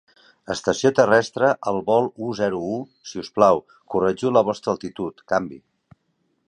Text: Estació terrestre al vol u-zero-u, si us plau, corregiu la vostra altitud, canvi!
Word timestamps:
Estació 0.53 0.91
terrestre 0.99 1.49
al 1.71 1.77
vol 1.91 2.09
u-zero-u, 2.29 2.81
si 3.11 3.23
us 3.25 3.29
plau, 3.37 3.63
corregiu 3.97 4.35
la 4.39 4.43
vostra 4.51 4.75
altitud, 4.77 5.25
canvi! 5.33 5.63